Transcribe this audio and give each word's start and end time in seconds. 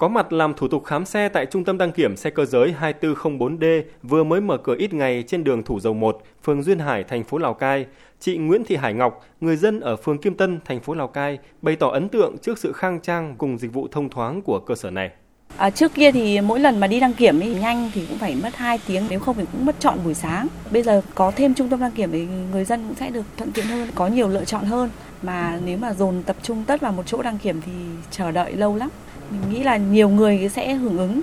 có 0.00 0.08
mặt 0.08 0.32
làm 0.32 0.54
thủ 0.54 0.68
tục 0.68 0.84
khám 0.84 1.04
xe 1.04 1.28
tại 1.28 1.46
Trung 1.46 1.64
tâm 1.64 1.78
đăng 1.78 1.92
kiểm 1.92 2.16
xe 2.16 2.30
cơ 2.30 2.44
giới 2.44 2.74
2404D 2.80 3.82
vừa 4.02 4.24
mới 4.24 4.40
mở 4.40 4.56
cửa 4.56 4.74
ít 4.78 4.94
ngày 4.94 5.24
trên 5.26 5.44
đường 5.44 5.62
Thủ 5.62 5.80
Dầu 5.80 5.94
1, 5.94 6.22
phường 6.44 6.62
Duyên 6.62 6.78
Hải, 6.78 7.04
thành 7.04 7.24
phố 7.24 7.38
Lào 7.38 7.54
Cai. 7.54 7.86
Chị 8.20 8.36
Nguyễn 8.36 8.64
Thị 8.64 8.76
Hải 8.76 8.94
Ngọc, 8.94 9.24
người 9.40 9.56
dân 9.56 9.80
ở 9.80 9.96
phường 9.96 10.18
Kim 10.18 10.34
Tân, 10.34 10.60
thành 10.64 10.80
phố 10.80 10.94
Lào 10.94 11.08
Cai, 11.08 11.38
bày 11.62 11.76
tỏ 11.76 11.88
ấn 11.88 12.08
tượng 12.08 12.38
trước 12.38 12.58
sự 12.58 12.72
khang 12.72 13.00
trang 13.00 13.34
cùng 13.38 13.58
dịch 13.58 13.72
vụ 13.72 13.88
thông 13.90 14.08
thoáng 14.08 14.42
của 14.42 14.60
cơ 14.66 14.74
sở 14.74 14.90
này. 14.90 15.10
À, 15.56 15.70
trước 15.70 15.94
kia 15.94 16.12
thì 16.12 16.40
mỗi 16.40 16.60
lần 16.60 16.80
mà 16.80 16.86
đi 16.86 17.00
đăng 17.00 17.14
kiểm 17.14 17.40
thì 17.40 17.54
nhanh 17.54 17.90
thì 17.94 18.06
cũng 18.08 18.18
phải 18.18 18.36
mất 18.42 18.56
2 18.56 18.78
tiếng, 18.86 19.04
nếu 19.10 19.20
không 19.20 19.36
thì 19.36 19.44
cũng 19.52 19.66
mất 19.66 19.76
chọn 19.80 19.98
buổi 20.04 20.14
sáng. 20.14 20.46
Bây 20.70 20.82
giờ 20.82 21.02
có 21.14 21.30
thêm 21.36 21.54
trung 21.54 21.68
tâm 21.68 21.80
đăng 21.80 21.92
kiểm 21.92 22.10
thì 22.12 22.26
người 22.52 22.64
dân 22.64 22.84
cũng 22.86 22.96
sẽ 22.96 23.10
được 23.10 23.24
thuận 23.36 23.52
tiện 23.52 23.66
hơn, 23.66 23.88
có 23.94 24.06
nhiều 24.06 24.28
lựa 24.28 24.44
chọn 24.44 24.64
hơn. 24.64 24.90
Mà 25.22 25.58
nếu 25.64 25.78
mà 25.78 25.92
dồn 25.92 26.22
tập 26.22 26.36
trung 26.42 26.64
tất 26.66 26.80
vào 26.80 26.92
một 26.92 27.02
chỗ 27.06 27.22
đăng 27.22 27.38
kiểm 27.38 27.60
thì 27.66 27.72
chờ 28.10 28.30
đợi 28.30 28.52
lâu 28.52 28.76
lắm. 28.76 28.90
Mình 29.30 29.40
nghĩ 29.50 29.62
là 29.62 29.76
nhiều 29.76 30.08
người 30.08 30.48
sẽ 30.48 30.74
hưởng 30.74 30.98
ứng. 30.98 31.20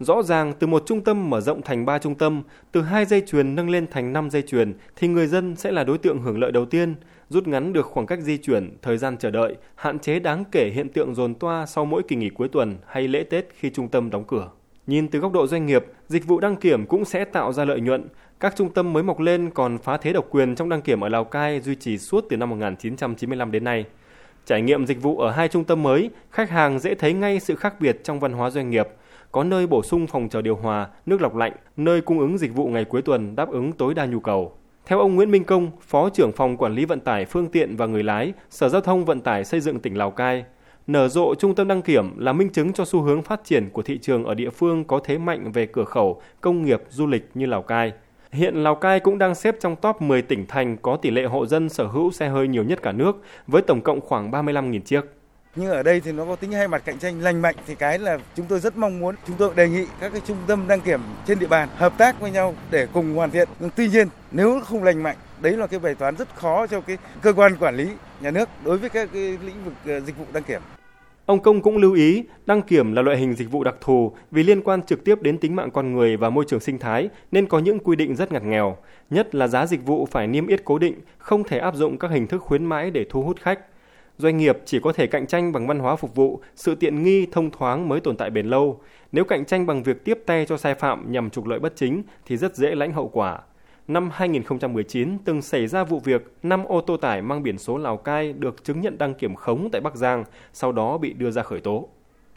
Rõ 0.00 0.22
ràng 0.22 0.52
từ 0.58 0.66
một 0.66 0.82
trung 0.86 1.04
tâm 1.04 1.30
mở 1.30 1.40
rộng 1.40 1.62
thành 1.62 1.84
3 1.84 1.98
trung 1.98 2.14
tâm, 2.14 2.42
từ 2.72 2.82
hai 2.82 3.04
dây 3.04 3.22
chuyền 3.26 3.54
nâng 3.54 3.70
lên 3.70 3.86
thành 3.90 4.12
5 4.12 4.30
dây 4.30 4.42
chuyền 4.42 4.72
thì 4.96 5.08
người 5.08 5.26
dân 5.26 5.56
sẽ 5.56 5.72
là 5.72 5.84
đối 5.84 5.98
tượng 5.98 6.22
hưởng 6.22 6.38
lợi 6.38 6.52
đầu 6.52 6.64
tiên, 6.64 6.94
rút 7.28 7.46
ngắn 7.46 7.72
được 7.72 7.86
khoảng 7.86 8.06
cách 8.06 8.20
di 8.20 8.36
chuyển, 8.36 8.76
thời 8.82 8.98
gian 8.98 9.16
chờ 9.16 9.30
đợi, 9.30 9.56
hạn 9.74 9.98
chế 9.98 10.18
đáng 10.18 10.44
kể 10.52 10.70
hiện 10.74 10.88
tượng 10.88 11.14
dồn 11.14 11.34
toa 11.34 11.66
sau 11.66 11.84
mỗi 11.84 12.02
kỳ 12.08 12.16
nghỉ 12.16 12.28
cuối 12.28 12.48
tuần 12.48 12.76
hay 12.86 13.08
lễ 13.08 13.22
Tết 13.22 13.48
khi 13.58 13.70
trung 13.70 13.88
tâm 13.88 14.10
đóng 14.10 14.24
cửa. 14.24 14.50
Nhìn 14.86 15.08
từ 15.08 15.18
góc 15.18 15.32
độ 15.32 15.46
doanh 15.46 15.66
nghiệp, 15.66 15.84
dịch 16.08 16.26
vụ 16.26 16.40
đăng 16.40 16.56
kiểm 16.56 16.86
cũng 16.86 17.04
sẽ 17.04 17.24
tạo 17.24 17.52
ra 17.52 17.64
lợi 17.64 17.80
nhuận. 17.80 18.08
Các 18.40 18.56
trung 18.56 18.70
tâm 18.70 18.92
mới 18.92 19.02
mọc 19.02 19.20
lên 19.20 19.50
còn 19.50 19.78
phá 19.78 19.96
thế 19.96 20.12
độc 20.12 20.26
quyền 20.30 20.54
trong 20.54 20.68
đăng 20.68 20.82
kiểm 20.82 21.04
ở 21.04 21.08
Lào 21.08 21.24
Cai 21.24 21.60
duy 21.60 21.74
trì 21.74 21.98
suốt 21.98 22.26
từ 22.30 22.36
năm 22.36 22.50
1995 22.50 23.50
đến 23.50 23.64
nay. 23.64 23.84
Trải 24.46 24.62
nghiệm 24.62 24.86
dịch 24.86 25.02
vụ 25.02 25.18
ở 25.18 25.30
hai 25.30 25.48
trung 25.48 25.64
tâm 25.64 25.82
mới, 25.82 26.10
khách 26.30 26.50
hàng 26.50 26.78
dễ 26.78 26.94
thấy 26.94 27.12
ngay 27.12 27.40
sự 27.40 27.54
khác 27.54 27.74
biệt 27.80 28.04
trong 28.04 28.20
văn 28.20 28.32
hóa 28.32 28.50
doanh 28.50 28.70
nghiệp. 28.70 28.88
Có 29.32 29.44
nơi 29.44 29.66
bổ 29.66 29.82
sung 29.82 30.06
phòng 30.06 30.28
chờ 30.28 30.42
điều 30.42 30.56
hòa, 30.56 30.88
nước 31.06 31.20
lọc 31.20 31.36
lạnh, 31.36 31.52
nơi 31.76 32.00
cung 32.00 32.18
ứng 32.18 32.38
dịch 32.38 32.54
vụ 32.54 32.66
ngày 32.66 32.84
cuối 32.84 33.02
tuần 33.02 33.36
đáp 33.36 33.48
ứng 33.48 33.72
tối 33.72 33.94
đa 33.94 34.06
nhu 34.06 34.20
cầu. 34.20 34.52
Theo 34.86 34.98
ông 34.98 35.14
Nguyễn 35.14 35.30
Minh 35.30 35.44
Công, 35.44 35.70
Phó 35.80 36.08
trưởng 36.10 36.32
phòng 36.32 36.56
quản 36.56 36.74
lý 36.74 36.84
vận 36.84 37.00
tải 37.00 37.24
phương 37.24 37.46
tiện 37.46 37.76
và 37.76 37.86
người 37.86 38.02
lái, 38.02 38.32
Sở 38.50 38.68
Giao 38.68 38.80
thông 38.80 39.04
Vận 39.04 39.20
tải 39.20 39.44
xây 39.44 39.60
dựng 39.60 39.80
tỉnh 39.80 39.98
Lào 39.98 40.10
Cai, 40.10 40.44
nở 40.86 41.08
rộ 41.08 41.34
trung 41.34 41.54
tâm 41.54 41.68
đăng 41.68 41.82
kiểm 41.82 42.18
là 42.18 42.32
minh 42.32 42.48
chứng 42.48 42.72
cho 42.72 42.84
xu 42.84 43.00
hướng 43.00 43.22
phát 43.22 43.40
triển 43.44 43.70
của 43.70 43.82
thị 43.82 43.98
trường 43.98 44.24
ở 44.24 44.34
địa 44.34 44.50
phương 44.50 44.84
có 44.84 45.00
thế 45.04 45.18
mạnh 45.18 45.52
về 45.52 45.66
cửa 45.66 45.84
khẩu, 45.84 46.20
công 46.40 46.64
nghiệp, 46.64 46.82
du 46.88 47.06
lịch 47.06 47.30
như 47.34 47.46
Lào 47.46 47.62
Cai. 47.62 47.92
Hiện 48.34 48.54
Lào 48.54 48.74
Cai 48.74 49.00
cũng 49.00 49.18
đang 49.18 49.34
xếp 49.34 49.56
trong 49.60 49.76
top 49.76 50.02
10 50.02 50.22
tỉnh 50.22 50.46
thành 50.46 50.76
có 50.76 50.96
tỷ 50.96 51.10
lệ 51.10 51.24
hộ 51.24 51.46
dân 51.46 51.68
sở 51.68 51.86
hữu 51.86 52.12
xe 52.12 52.28
hơi 52.28 52.48
nhiều 52.48 52.64
nhất 52.64 52.82
cả 52.82 52.92
nước, 52.92 53.16
với 53.46 53.62
tổng 53.62 53.80
cộng 53.80 54.00
khoảng 54.00 54.30
35.000 54.30 54.80
chiếc. 54.80 55.00
Nhưng 55.56 55.70
ở 55.70 55.82
đây 55.82 56.00
thì 56.00 56.12
nó 56.12 56.24
có 56.24 56.36
tính 56.36 56.52
hai 56.52 56.68
mặt 56.68 56.82
cạnh 56.84 56.98
tranh 56.98 57.20
lành 57.20 57.42
mạnh 57.42 57.54
thì 57.66 57.74
cái 57.74 57.98
là 57.98 58.18
chúng 58.36 58.46
tôi 58.46 58.60
rất 58.60 58.76
mong 58.76 59.00
muốn 59.00 59.14
chúng 59.26 59.36
tôi 59.36 59.54
đề 59.54 59.68
nghị 59.68 59.86
các 60.00 60.12
cái 60.12 60.20
trung 60.26 60.36
tâm 60.46 60.64
đăng 60.68 60.80
kiểm 60.80 61.00
trên 61.26 61.38
địa 61.38 61.46
bàn 61.46 61.68
hợp 61.76 61.92
tác 61.98 62.20
với 62.20 62.30
nhau 62.30 62.54
để 62.70 62.86
cùng 62.92 63.14
hoàn 63.14 63.30
thiện. 63.30 63.48
Nhưng 63.60 63.70
tuy 63.76 63.88
nhiên 63.88 64.08
nếu 64.30 64.60
không 64.60 64.84
lành 64.84 65.02
mạnh 65.02 65.16
đấy 65.40 65.56
là 65.56 65.66
cái 65.66 65.80
bài 65.80 65.94
toán 65.94 66.16
rất 66.16 66.28
khó 66.34 66.66
cho 66.66 66.80
cái 66.80 66.98
cơ 67.22 67.32
quan 67.32 67.56
quản 67.56 67.76
lý 67.76 67.88
nhà 68.20 68.30
nước 68.30 68.48
đối 68.64 68.78
với 68.78 68.90
các 68.90 69.08
cái 69.12 69.22
lĩnh 69.22 69.64
vực 69.64 69.74
ờ, 69.86 70.00
dịch 70.00 70.18
vụ 70.18 70.24
đăng 70.32 70.42
kiểm. 70.42 70.60
Ông 71.26 71.40
Công 71.40 71.60
cũng 71.60 71.76
lưu 71.76 71.94
ý, 71.94 72.24
đăng 72.46 72.62
kiểm 72.62 72.92
là 72.92 73.02
loại 73.02 73.16
hình 73.16 73.34
dịch 73.34 73.50
vụ 73.50 73.64
đặc 73.64 73.74
thù 73.80 74.12
vì 74.30 74.42
liên 74.42 74.60
quan 74.60 74.82
trực 74.82 75.04
tiếp 75.04 75.22
đến 75.22 75.38
tính 75.38 75.56
mạng 75.56 75.70
con 75.70 75.92
người 75.92 76.16
và 76.16 76.30
môi 76.30 76.44
trường 76.48 76.60
sinh 76.60 76.78
thái 76.78 77.08
nên 77.32 77.46
có 77.46 77.58
những 77.58 77.78
quy 77.78 77.96
định 77.96 78.16
rất 78.16 78.32
ngặt 78.32 78.44
nghèo, 78.44 78.76
nhất 79.10 79.34
là 79.34 79.48
giá 79.48 79.66
dịch 79.66 79.86
vụ 79.86 80.06
phải 80.10 80.26
niêm 80.26 80.46
yết 80.46 80.64
cố 80.64 80.78
định, 80.78 80.94
không 81.18 81.44
thể 81.44 81.58
áp 81.58 81.74
dụng 81.74 81.98
các 81.98 82.10
hình 82.10 82.26
thức 82.26 82.42
khuyến 82.42 82.64
mãi 82.64 82.90
để 82.90 83.06
thu 83.10 83.22
hút 83.22 83.40
khách. 83.40 83.60
Doanh 84.18 84.36
nghiệp 84.36 84.58
chỉ 84.64 84.80
có 84.80 84.92
thể 84.92 85.06
cạnh 85.06 85.26
tranh 85.26 85.52
bằng 85.52 85.66
văn 85.66 85.78
hóa 85.78 85.96
phục 85.96 86.14
vụ, 86.14 86.40
sự 86.56 86.74
tiện 86.74 87.02
nghi, 87.02 87.26
thông 87.32 87.50
thoáng 87.50 87.88
mới 87.88 88.00
tồn 88.00 88.16
tại 88.16 88.30
bền 88.30 88.46
lâu. 88.46 88.80
Nếu 89.12 89.24
cạnh 89.24 89.44
tranh 89.44 89.66
bằng 89.66 89.82
việc 89.82 90.04
tiếp 90.04 90.18
tay 90.26 90.46
cho 90.48 90.56
sai 90.56 90.74
phạm 90.74 91.12
nhằm 91.12 91.30
trục 91.30 91.46
lợi 91.46 91.58
bất 91.58 91.76
chính 91.76 92.02
thì 92.26 92.36
rất 92.36 92.56
dễ 92.56 92.74
lãnh 92.74 92.92
hậu 92.92 93.08
quả. 93.08 93.40
Năm 93.88 94.10
2019 94.12 95.18
từng 95.24 95.42
xảy 95.42 95.66
ra 95.66 95.84
vụ 95.84 96.00
việc 96.00 96.32
5 96.42 96.64
ô 96.64 96.80
tô 96.80 96.96
tải 96.96 97.22
mang 97.22 97.42
biển 97.42 97.58
số 97.58 97.78
Lào 97.78 97.96
Cai 97.96 98.32
được 98.32 98.64
chứng 98.64 98.80
nhận 98.80 98.98
đăng 98.98 99.14
kiểm 99.14 99.34
khống 99.34 99.68
tại 99.72 99.80
Bắc 99.80 99.96
Giang, 99.96 100.24
sau 100.52 100.72
đó 100.72 100.98
bị 100.98 101.12
đưa 101.12 101.30
ra 101.30 101.42
khởi 101.42 101.60
tố. 101.60 101.88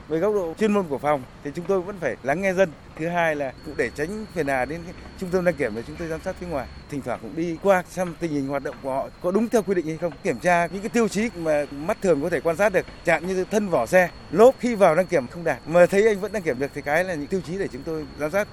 Về 0.08 0.18
góc 0.18 0.34
độ 0.34 0.54
chuyên 0.60 0.74
môn 0.74 0.86
của 0.90 0.98
phòng 0.98 1.22
thì 1.44 1.52
chúng 1.56 1.66
tôi 1.68 1.82
vẫn 1.82 1.96
phải 2.00 2.16
lắng 2.24 2.42
nghe 2.42 2.54
dân. 2.54 2.70
Thứ 2.96 3.08
hai 3.08 3.36
là 3.36 3.54
cũng 3.66 3.74
để 3.78 3.90
tránh 3.96 4.26
phiền 4.34 4.48
hà 4.48 4.66
đến 4.66 4.82
trung 5.20 5.30
tâm 5.30 5.46
đăng 5.46 5.56
kiểm 5.56 5.72
để 5.76 5.84
chúng 5.88 5.96
tôi 5.96 6.08
giám 6.08 6.22
sát 6.22 6.36
phía 6.36 6.48
ngoài. 6.48 6.68
Thỉnh 6.90 7.02
thoảng 7.02 7.20
cũng 7.22 7.36
đi 7.36 7.58
qua 7.64 7.84
xem 7.88 8.16
tình 8.20 8.32
hình 8.32 8.48
hoạt 8.48 8.64
động 8.64 8.76
của 8.84 8.94
họ 8.94 9.10
có 9.22 9.32
đúng 9.32 9.50
theo 9.50 9.62
quy 9.62 9.76
định 9.76 9.86
hay 9.86 9.98
không. 9.98 10.14
Kiểm 10.24 10.40
tra 10.40 10.68
những 10.68 10.82
cái 10.82 10.90
tiêu 10.90 11.08
chí 11.08 11.30
mà 11.38 11.66
mắt 11.72 11.98
thường 12.02 12.22
có 12.22 12.30
thể 12.30 12.40
quan 12.40 12.56
sát 12.56 12.74
được, 12.74 12.86
chẳng 13.06 13.28
như 13.28 13.46
thân 13.52 13.70
vỏ 13.70 13.86
xe, 13.86 14.10
lốp 14.32 14.56
khi 14.60 14.76
vào 14.76 14.96
đăng 14.96 15.08
kiểm 15.08 15.28
không 15.28 15.44
đạt 15.44 15.60
mà 15.68 15.86
thấy 15.86 16.08
anh 16.08 16.20
vẫn 16.20 16.32
đăng 16.32 16.44
kiểm 16.44 16.60
được 16.60 16.72
thì 16.74 16.82
cái 16.82 17.04
là 17.04 17.14
những 17.14 17.28
tiêu 17.28 17.42
chí 17.42 17.58
để 17.58 17.68
chúng 17.68 17.84
tôi 17.84 18.06
giám 18.20 18.32
sát. 18.32 18.48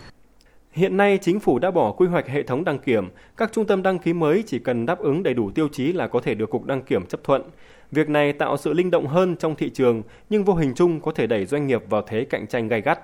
Hiện 0.74 0.96
nay, 0.96 1.18
chính 1.18 1.40
phủ 1.40 1.58
đã 1.58 1.70
bỏ 1.70 1.92
quy 1.92 2.06
hoạch 2.06 2.28
hệ 2.28 2.42
thống 2.42 2.64
đăng 2.64 2.78
kiểm, 2.78 3.08
các 3.36 3.52
trung 3.52 3.66
tâm 3.66 3.82
đăng 3.82 3.98
ký 3.98 4.12
mới 4.12 4.44
chỉ 4.46 4.58
cần 4.58 4.86
đáp 4.86 4.98
ứng 4.98 5.22
đầy 5.22 5.34
đủ 5.34 5.50
tiêu 5.50 5.68
chí 5.68 5.92
là 5.92 6.06
có 6.06 6.20
thể 6.20 6.34
được 6.34 6.50
cục 6.50 6.64
đăng 6.64 6.82
kiểm 6.82 7.06
chấp 7.06 7.24
thuận. 7.24 7.42
Việc 7.90 8.08
này 8.08 8.32
tạo 8.32 8.56
sự 8.56 8.72
linh 8.72 8.90
động 8.90 9.06
hơn 9.06 9.36
trong 9.36 9.54
thị 9.54 9.70
trường, 9.70 10.02
nhưng 10.30 10.44
vô 10.44 10.54
hình 10.54 10.72
chung 10.74 11.00
có 11.00 11.12
thể 11.12 11.26
đẩy 11.26 11.46
doanh 11.46 11.66
nghiệp 11.66 11.82
vào 11.90 12.02
thế 12.02 12.24
cạnh 12.24 12.46
tranh 12.46 12.68
gay 12.68 12.80
gắt. 12.80 13.00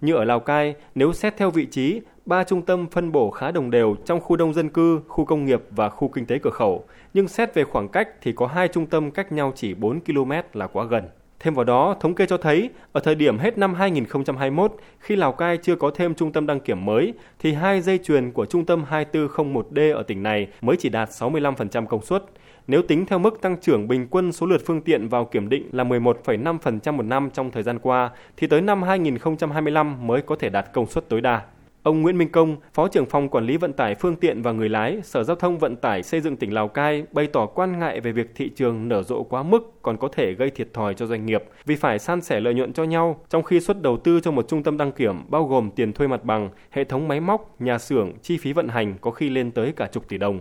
Như 0.00 0.14
ở 0.14 0.24
Lào 0.24 0.40
Cai, 0.40 0.74
nếu 0.94 1.12
xét 1.12 1.36
theo 1.36 1.50
vị 1.50 1.66
trí, 1.66 2.00
ba 2.26 2.44
trung 2.44 2.62
tâm 2.62 2.86
phân 2.90 3.12
bổ 3.12 3.30
khá 3.30 3.50
đồng 3.50 3.70
đều 3.70 3.96
trong 4.04 4.20
khu 4.20 4.36
đông 4.36 4.54
dân 4.54 4.68
cư, 4.68 5.00
khu 5.08 5.24
công 5.24 5.44
nghiệp 5.44 5.62
và 5.70 5.88
khu 5.88 6.08
kinh 6.08 6.26
tế 6.26 6.38
cửa 6.38 6.50
khẩu, 6.50 6.84
nhưng 7.14 7.28
xét 7.28 7.54
về 7.54 7.64
khoảng 7.64 7.88
cách 7.88 8.08
thì 8.22 8.32
có 8.32 8.46
hai 8.46 8.68
trung 8.68 8.86
tâm 8.86 9.10
cách 9.10 9.32
nhau 9.32 9.52
chỉ 9.56 9.74
4 9.74 10.00
km 10.00 10.32
là 10.52 10.66
quá 10.66 10.84
gần. 10.84 11.04
Thêm 11.40 11.54
vào 11.54 11.64
đó, 11.64 11.96
thống 12.00 12.14
kê 12.14 12.26
cho 12.26 12.36
thấy, 12.36 12.70
ở 12.92 13.00
thời 13.00 13.14
điểm 13.14 13.38
hết 13.38 13.58
năm 13.58 13.74
2021, 13.74 14.72
khi 14.98 15.16
Lào 15.16 15.32
Cai 15.32 15.56
chưa 15.56 15.76
có 15.76 15.90
thêm 15.94 16.14
trung 16.14 16.32
tâm 16.32 16.46
đăng 16.46 16.60
kiểm 16.60 16.84
mới, 16.84 17.14
thì 17.38 17.52
hai 17.52 17.80
dây 17.80 17.98
chuyền 17.98 18.32
của 18.32 18.46
trung 18.46 18.64
tâm 18.64 18.84
2401D 18.90 19.94
ở 19.94 20.02
tỉnh 20.02 20.22
này 20.22 20.48
mới 20.60 20.76
chỉ 20.78 20.88
đạt 20.88 21.08
65% 21.08 21.86
công 21.86 22.02
suất. 22.02 22.24
Nếu 22.66 22.82
tính 22.82 23.06
theo 23.06 23.18
mức 23.18 23.40
tăng 23.40 23.56
trưởng 23.60 23.88
bình 23.88 24.06
quân 24.10 24.32
số 24.32 24.46
lượt 24.46 24.62
phương 24.66 24.80
tiện 24.80 25.08
vào 25.08 25.24
kiểm 25.24 25.48
định 25.48 25.68
là 25.72 25.84
11,5% 25.84 26.92
một 26.92 27.02
năm 27.02 27.30
trong 27.32 27.50
thời 27.50 27.62
gian 27.62 27.78
qua, 27.78 28.10
thì 28.36 28.46
tới 28.46 28.60
năm 28.60 28.82
2025 28.82 30.06
mới 30.06 30.22
có 30.22 30.36
thể 30.36 30.48
đạt 30.48 30.72
công 30.72 30.86
suất 30.86 31.08
tối 31.08 31.20
đa. 31.20 31.42
Ông 31.84 32.02
Nguyễn 32.02 32.18
Minh 32.18 32.28
Công, 32.28 32.56
Phó 32.74 32.88
trưởng 32.88 33.06
phòng 33.06 33.28
quản 33.28 33.46
lý 33.46 33.56
vận 33.56 33.72
tải 33.72 33.94
phương 33.94 34.16
tiện 34.16 34.42
và 34.42 34.52
người 34.52 34.68
lái, 34.68 35.00
Sở 35.02 35.24
Giao 35.24 35.36
thông 35.36 35.58
Vận 35.58 35.76
tải 35.76 36.02
xây 36.02 36.20
dựng 36.20 36.36
tỉnh 36.36 36.54
Lào 36.54 36.68
Cai 36.68 37.04
bày 37.12 37.26
tỏ 37.26 37.46
quan 37.46 37.78
ngại 37.78 38.00
về 38.00 38.12
việc 38.12 38.30
thị 38.34 38.48
trường 38.48 38.88
nở 38.88 39.02
rộ 39.02 39.22
quá 39.22 39.42
mức 39.42 39.72
còn 39.82 39.96
có 39.96 40.08
thể 40.08 40.32
gây 40.32 40.50
thiệt 40.50 40.72
thòi 40.72 40.94
cho 40.94 41.06
doanh 41.06 41.26
nghiệp 41.26 41.44
vì 41.64 41.76
phải 41.76 41.98
san 41.98 42.20
sẻ 42.20 42.40
lợi 42.40 42.54
nhuận 42.54 42.72
cho 42.72 42.84
nhau, 42.84 43.20
trong 43.28 43.42
khi 43.42 43.60
suất 43.60 43.82
đầu 43.82 43.96
tư 43.96 44.20
cho 44.20 44.30
một 44.30 44.48
trung 44.48 44.62
tâm 44.62 44.76
đăng 44.76 44.92
kiểm 44.92 45.30
bao 45.30 45.44
gồm 45.44 45.70
tiền 45.70 45.92
thuê 45.92 46.06
mặt 46.06 46.24
bằng, 46.24 46.50
hệ 46.70 46.84
thống 46.84 47.08
máy 47.08 47.20
móc, 47.20 47.60
nhà 47.60 47.78
xưởng, 47.78 48.12
chi 48.22 48.38
phí 48.38 48.52
vận 48.52 48.68
hành 48.68 48.94
có 49.00 49.10
khi 49.10 49.30
lên 49.30 49.50
tới 49.50 49.72
cả 49.76 49.86
chục 49.86 50.08
tỷ 50.08 50.18
đồng. 50.18 50.40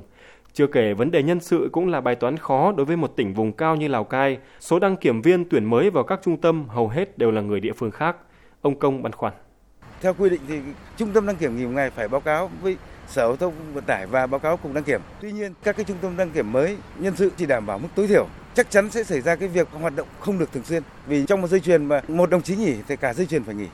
Chưa 0.53 0.67
kể 0.67 0.93
vấn 0.93 1.11
đề 1.11 1.23
nhân 1.23 1.39
sự 1.39 1.69
cũng 1.71 1.87
là 1.87 2.01
bài 2.01 2.15
toán 2.15 2.37
khó 2.37 2.71
đối 2.71 2.85
với 2.85 2.97
một 2.97 3.15
tỉnh 3.15 3.33
vùng 3.33 3.51
cao 3.51 3.75
như 3.75 3.87
Lào 3.87 4.03
Cai. 4.03 4.37
Số 4.59 4.79
đăng 4.79 4.97
kiểm 4.97 5.21
viên 5.21 5.49
tuyển 5.49 5.65
mới 5.65 5.89
vào 5.89 6.03
các 6.03 6.19
trung 6.23 6.37
tâm 6.37 6.67
hầu 6.67 6.87
hết 6.87 7.17
đều 7.17 7.31
là 7.31 7.41
người 7.41 7.59
địa 7.59 7.73
phương 7.73 7.91
khác. 7.91 8.17
Ông 8.61 8.79
Công 8.79 9.03
băn 9.03 9.11
khoăn. 9.11 9.33
Theo 10.03 10.13
quy 10.13 10.29
định 10.29 10.41
thì 10.47 10.59
trung 10.97 11.11
tâm 11.13 11.25
đăng 11.25 11.35
kiểm 11.35 11.57
nghỉ 11.57 11.65
một 11.65 11.71
ngày 11.71 11.89
phải 11.89 12.07
báo 12.07 12.21
cáo 12.21 12.51
với 12.61 12.77
Sở 13.07 13.21
Giao 13.21 13.35
thông 13.35 13.53
Vận 13.73 13.83
tải 13.83 14.07
và 14.07 14.27
báo 14.27 14.39
cáo 14.39 14.57
cục 14.57 14.73
đăng 14.73 14.83
kiểm. 14.83 15.01
Tuy 15.21 15.31
nhiên, 15.31 15.53
các 15.63 15.75
cái 15.75 15.85
trung 15.85 15.97
tâm 16.01 16.17
đăng 16.17 16.29
kiểm 16.29 16.51
mới 16.51 16.77
nhân 16.99 17.13
sự 17.17 17.31
chỉ 17.37 17.45
đảm 17.45 17.65
bảo 17.65 17.79
mức 17.79 17.87
tối 17.95 18.07
thiểu. 18.07 18.27
Chắc 18.55 18.71
chắn 18.71 18.91
sẽ 18.91 19.03
xảy 19.03 19.21
ra 19.21 19.35
cái 19.35 19.47
việc 19.47 19.67
hoạt 19.71 19.95
động 19.95 20.07
không 20.19 20.39
được 20.39 20.51
thường 20.51 20.63
xuyên. 20.63 20.83
Vì 21.07 21.25
trong 21.25 21.41
một 21.41 21.47
dây 21.47 21.59
chuyền 21.59 21.85
mà 21.85 22.01
một 22.07 22.29
đồng 22.29 22.41
chí 22.41 22.55
nghỉ 22.55 22.75
thì 22.87 22.95
cả 22.95 23.13
dây 23.13 23.25
chuyền 23.25 23.43
phải 23.43 23.55
nghỉ. 23.55 23.67